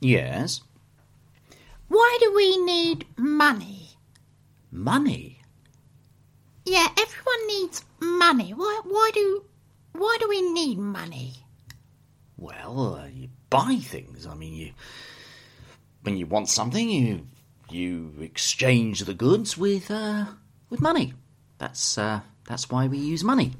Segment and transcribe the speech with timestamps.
[0.00, 0.62] Yes.
[1.88, 3.90] Why do we need money?
[4.72, 5.42] Money?
[6.64, 8.52] Yeah, everyone needs money.
[8.52, 8.80] Why?
[8.84, 9.44] Why do?
[9.92, 11.34] Why do we need money?
[12.36, 14.26] Well, uh, you buy things.
[14.26, 14.72] I mean, you
[16.02, 17.26] when you want something, you
[17.68, 20.26] you exchange the goods with uh,
[20.70, 21.12] with money.
[21.58, 23.52] That's uh, that's why we use money.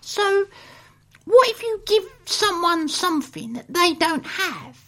[0.00, 0.46] So,
[1.24, 4.85] what if you give someone something that they don't have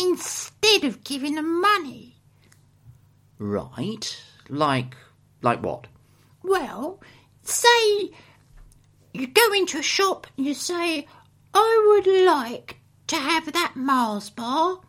[0.00, 2.16] instead of giving them money?
[3.38, 4.22] Right?
[4.48, 4.96] Like
[5.42, 5.86] like what?
[6.42, 7.00] Well,
[7.42, 8.10] say
[9.12, 11.06] you go into a shop and you say,
[11.54, 12.76] I would like
[13.08, 14.80] to have that Mars bar.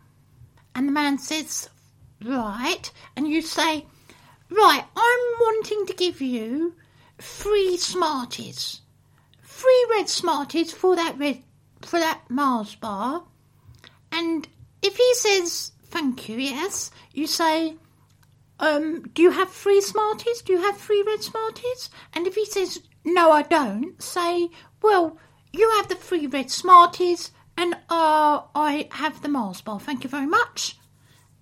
[0.74, 1.68] And the man says,
[2.24, 2.90] Right.
[3.16, 3.86] And you say,
[4.48, 6.74] Right, I'm wanting to give you
[7.18, 8.80] three Smarties.
[9.44, 11.42] Three red Smarties for that red
[11.80, 13.24] for that Mars bar.
[14.12, 14.46] And
[14.82, 17.76] if he says thank you, yes, you say,
[18.58, 20.40] um, do you have three Smarties?
[20.40, 21.90] Do you have three red Smarties?
[22.14, 24.48] And if he says, no, I don't, say,
[24.80, 25.18] well,
[25.52, 29.78] you have the three red Smarties and uh, I have the Mars bar.
[29.78, 30.78] Thank you very much.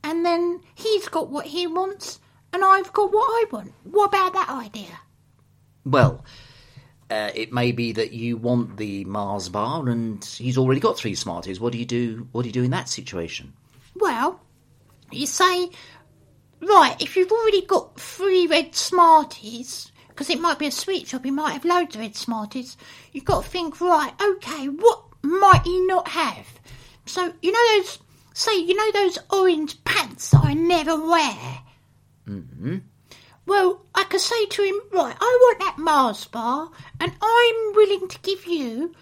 [0.03, 2.19] And then he's got what he wants
[2.53, 3.73] and I've got what I want.
[3.85, 4.99] What about that idea?
[5.85, 6.25] Well,
[7.11, 11.15] uh, it may be that you want the Mars bar, and he's already got three
[11.15, 11.59] Smarties.
[11.59, 12.29] What do you do?
[12.33, 13.53] What do you do in that situation?
[13.97, 14.41] Well,
[15.11, 15.71] you say,
[16.61, 21.25] right, if you've already got three red Smarties, because it might be a sweet shop,
[21.25, 22.77] he might have loads of red Smarties,
[23.13, 26.47] you've got to think, right, okay, what might he not have?
[27.07, 27.99] So, you know those,
[28.35, 31.59] say, you know those orange pants that I never wear?
[32.29, 32.77] Mm-hmm.
[33.51, 38.07] Well, I could say to him, right, I want that Mars bar, and I'm willing
[38.07, 38.95] to give you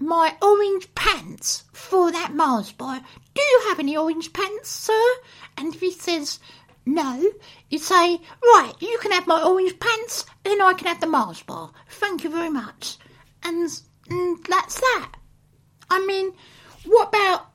[0.00, 3.00] my orange pants for that Mars bar.
[3.34, 5.14] Do you have any orange pants, sir?
[5.56, 6.40] And if he says
[6.84, 7.22] no,
[7.70, 11.44] you say, right, you can have my orange pants, then I can have the Mars
[11.44, 11.70] bar.
[11.88, 12.98] Thank you very much.
[13.44, 13.70] And,
[14.10, 15.12] and that's that.
[15.88, 16.32] I mean,
[16.84, 17.46] what about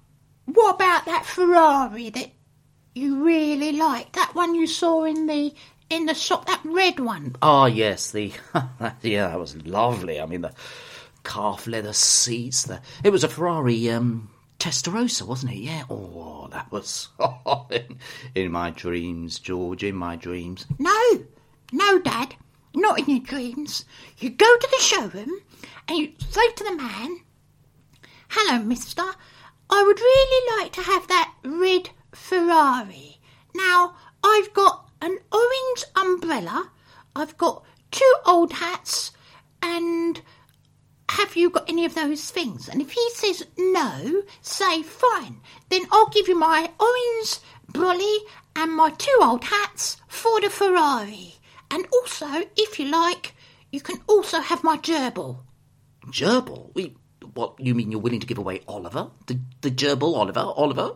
[0.46, 2.32] what about that Ferrari that
[2.96, 4.14] you really like?
[4.14, 5.54] That one you saw in the
[5.90, 7.36] in the shop, that red one.
[7.42, 8.32] Ah, yes, the
[9.02, 10.20] yeah, that was lovely.
[10.22, 10.54] I mean, the
[11.24, 12.64] calf leather seats.
[12.64, 14.30] The it was a Ferrari um,
[14.60, 15.58] Testarossa, wasn't it?
[15.60, 15.84] Yeah.
[15.90, 17.10] Oh, that was
[17.72, 17.98] in,
[18.36, 19.84] in my dreams, George.
[19.84, 20.66] In my dreams.
[20.78, 21.26] No,
[21.72, 22.36] no, Dad,
[22.74, 23.86] not in your dreams.
[24.18, 25.40] You go to the showroom
[25.88, 27.22] and you say to the man,
[28.30, 29.04] "Hello, Mister.
[29.72, 33.20] I would really like to have that red Ferrari.
[33.54, 36.72] Now, I've got an orange umbrella.
[37.16, 39.12] I've got two old hats,
[39.62, 40.22] and
[41.10, 42.70] have you got any of those things?
[42.70, 45.42] And if he says no, say fine.
[45.70, 47.40] Then I'll give you my orange
[47.72, 48.18] brolly
[48.56, 51.36] and my two old hats for the Ferrari.
[51.72, 52.28] And also,
[52.58, 53.34] if you like,
[53.72, 55.40] you can also have my gerbil.
[56.08, 56.72] Gerbil?
[56.74, 56.96] We,
[57.34, 59.12] what, you mean you're willing to give away Oliver?
[59.28, 60.40] The, the gerbil Oliver?
[60.40, 60.96] Oliver?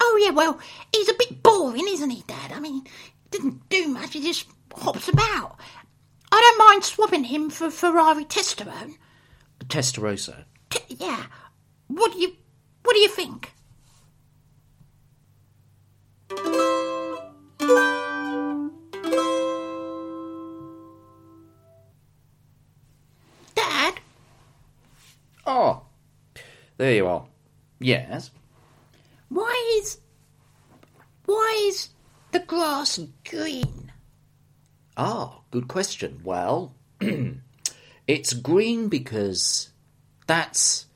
[0.00, 0.58] Oh, yeah, well,
[0.92, 1.81] he's a bit boring,
[2.84, 2.90] he, Dad?
[2.90, 2.90] I mean,
[3.30, 5.56] he doesn't do much, he just hops about.
[6.32, 8.94] I don't mind swapping him for Ferrari Testarossa.
[9.66, 10.44] Testarossa?
[10.70, 11.26] T- yeah.
[11.88, 12.36] What do you,
[12.82, 13.52] what do you think?
[23.54, 24.00] Dad?
[25.46, 25.82] Oh,
[26.78, 27.26] there you are.
[27.80, 28.30] Yes.
[29.28, 29.98] Why is
[31.24, 31.88] why is
[32.32, 33.90] the grass green?
[34.96, 36.20] Ah, good question.
[36.22, 36.76] Well,
[38.06, 39.70] it's green because
[40.28, 40.86] that's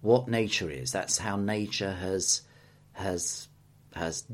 [0.00, 0.90] what nature is.
[0.90, 2.42] That's how nature has
[2.94, 3.46] has
[3.94, 4.24] has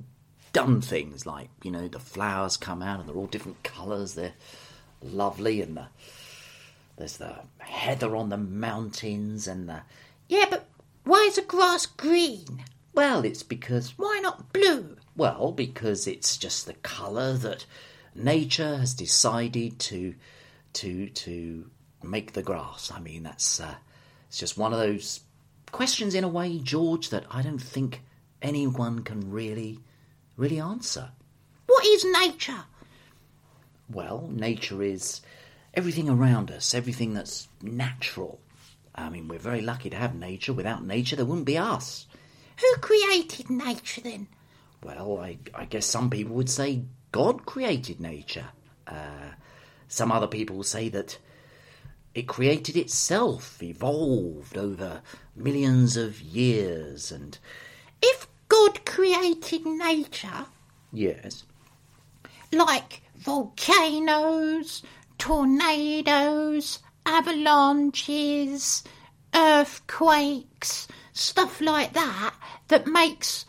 [0.55, 1.27] done things.
[1.27, 4.15] Like you know, the flowers come out and they're all different colours.
[4.15, 4.33] They're
[5.03, 5.89] lovely, and the
[6.97, 9.83] there's the heather on the mountains, and the
[10.27, 10.65] Yeah, but
[11.05, 12.65] why is the grass green?
[12.95, 14.97] well, it's because Why not blue?
[15.17, 17.67] Well, because it's just the colour that
[18.15, 20.15] nature has decided to
[20.75, 21.71] to to
[22.03, 22.91] make the grass.
[22.91, 23.75] I mean, that's uh,
[24.29, 25.21] it's just one of those
[25.71, 28.03] questions in a way, George, that I don't think
[28.41, 29.81] anyone can really
[30.37, 31.11] really answer.
[31.67, 32.65] What is nature?
[33.91, 35.21] Well, nature is
[35.75, 38.41] everything around us, everything that's natural.
[38.95, 40.53] I mean, we're very lucky to have nature.
[40.53, 42.07] Without nature, there wouldn't be us.
[42.61, 44.29] Who created nature then?
[44.83, 46.83] Well, I, I guess some people would say
[47.13, 48.47] God created nature.
[48.87, 49.31] Uh,
[49.89, 51.19] some other people say that
[52.15, 55.01] it created itself, evolved over
[55.37, 57.39] millions of years, and
[58.03, 60.47] If God created nature,
[60.93, 61.45] Yes.
[62.53, 64.83] like volcanoes,
[65.17, 68.83] tornadoes, avalanches,
[69.35, 72.35] earthquakes, stuff like that,
[72.69, 73.47] that makes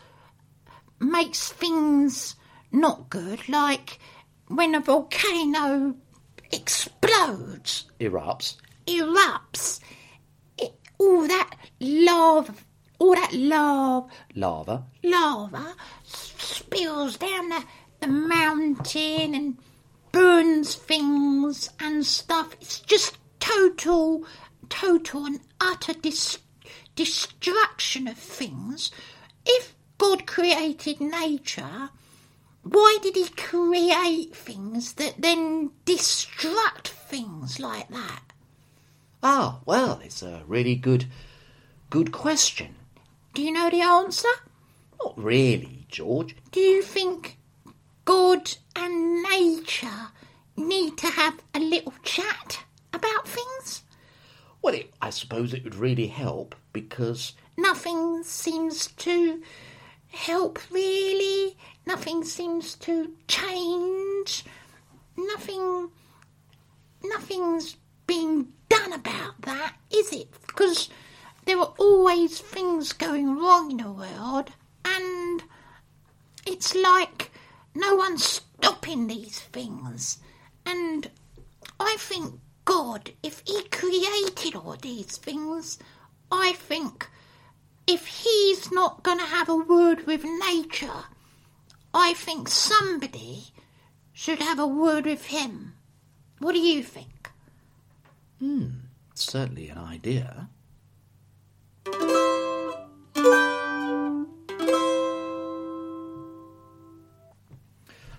[1.00, 2.36] makes things
[2.72, 3.98] not good, like
[4.48, 5.94] when a volcano
[6.52, 8.56] explodes, Erupts.
[8.86, 9.80] erupts,
[10.58, 12.54] it, all that lava,
[12.98, 14.84] all that lava, Lava.
[15.02, 15.74] lava
[16.04, 17.64] spills down the,
[18.00, 19.58] the mountain and
[20.12, 22.54] burns things and stuff.
[22.60, 24.24] It's just total,
[24.68, 26.38] total and utter dis-
[26.94, 28.90] destruction of things.
[29.46, 31.90] If God created nature,
[32.62, 38.22] why did he create things that then destruct things like that?
[39.22, 41.06] Ah, well, it's a really good,
[41.90, 42.74] good question.
[43.34, 44.28] Do you know the answer?
[45.02, 46.36] Not really, George.
[46.52, 47.38] Do you think
[48.04, 50.08] God and nature
[50.56, 52.60] need to have a little chat
[52.92, 53.82] about things?
[54.62, 59.40] Well, it, I suppose it would really help because Nothing seems to
[60.14, 61.56] help really.
[61.86, 64.44] Nothing seems to change.
[65.16, 65.90] Nothing.
[67.02, 67.76] Nothing's
[68.06, 70.28] being done about that, is it?
[70.46, 70.88] Because
[71.44, 74.50] there are always things going wrong in the world,
[74.84, 75.42] and
[76.46, 77.30] it's like
[77.74, 80.18] no one's stopping these things.
[80.64, 81.10] And
[81.78, 85.78] I think God, if He created all these things,
[86.30, 87.10] I think
[87.86, 91.04] if He's not going to have a word with nature,
[91.92, 93.52] I think somebody
[94.12, 95.74] should have a word with Him.
[96.38, 97.30] What do you think?
[98.38, 98.68] Hmm,
[99.14, 100.48] certainly an idea.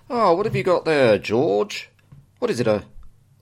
[0.08, 1.90] Oh, what have you got there, George?
[2.38, 2.84] What is it, a,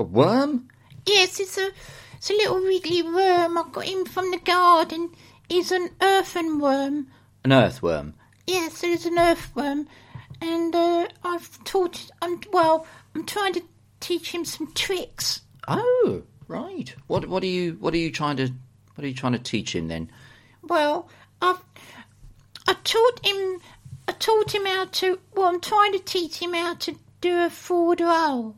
[0.00, 0.69] a worm?
[1.06, 1.71] Yes, it's a,
[2.17, 3.59] it's a little wriggly worm.
[3.59, 5.11] I got him from the garden.
[5.49, 7.08] He's an earthen worm.
[7.44, 8.14] An earthworm.
[8.46, 9.88] Yes, it's an earthworm,
[10.41, 12.11] and uh, I've taught.
[12.20, 12.87] I'm well.
[13.14, 13.62] I'm trying to
[14.00, 15.43] teach him some tricks.
[15.69, 16.94] Oh, right.
[17.06, 18.50] What what are you what are you trying to
[18.94, 20.11] what are you trying to teach him then?
[20.62, 21.08] Well,
[21.41, 21.61] I've
[22.67, 23.61] I taught him.
[24.08, 25.19] I taught him how to.
[25.35, 28.56] Well, I'm trying to teach him how to do a forward roll.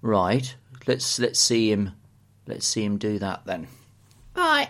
[0.00, 0.54] Right.
[0.86, 1.92] Let's let's see him
[2.46, 3.68] let's see him do that then.
[4.34, 4.68] Right.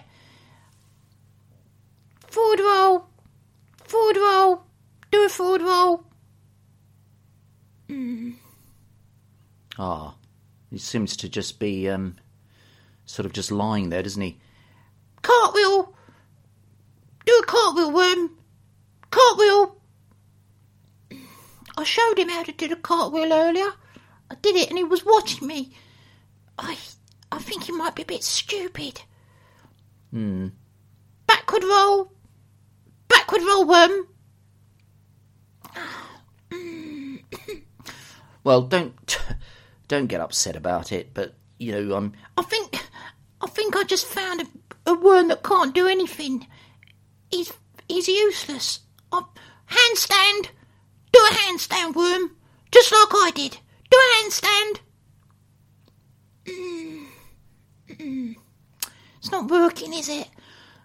[2.38, 3.06] Forward roll.
[3.85, 4.62] Forward roll.
[5.11, 6.05] Do a forward roll.
[9.76, 10.14] Ah.
[10.70, 12.14] He seems to just be um
[13.06, 14.38] sort of just lying there, doesn't he?
[15.20, 15.93] Cartwheel.
[17.26, 18.31] Do a cartwheel, worm.
[19.11, 19.76] Cartwheel.
[21.76, 23.73] I showed him how to do the cartwheel earlier.
[24.31, 25.73] I did it and he was watching me.
[26.56, 26.79] I
[27.32, 29.02] I think he might be a bit stupid.
[30.12, 30.49] Hmm.
[31.26, 32.12] Backward roll.
[33.28, 34.06] Backward roll, worm.
[38.42, 39.18] Well, don't
[39.88, 42.82] don't get upset about it, but you know, um I think
[43.42, 44.47] I think I just found a,
[44.90, 46.47] a worm that can't do anything.
[47.30, 47.52] He's
[47.87, 48.80] he's useless.
[49.12, 49.25] I,
[49.66, 50.49] handstand.
[51.12, 52.35] Do a handstand, worm.
[52.70, 53.58] Just like I did.
[53.90, 54.80] Do a handstand.
[56.44, 57.06] Mm.
[57.90, 58.37] Mm.
[59.18, 60.28] It's not working, is it?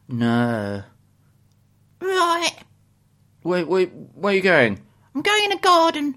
[0.09, 0.83] no.
[3.43, 3.67] Right.
[3.67, 4.79] Where where are you going?
[5.15, 6.15] I'm going in the garden.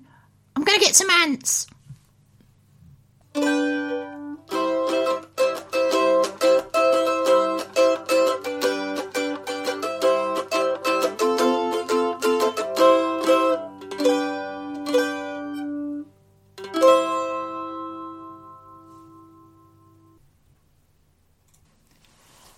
[0.54, 1.66] I'm going to get some ants.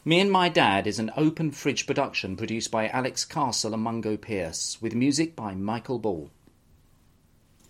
[0.08, 4.16] Me and My Dad is an open fridge production produced by Alex Castle and Mungo
[4.16, 6.30] Pierce, with music by Michael Ball.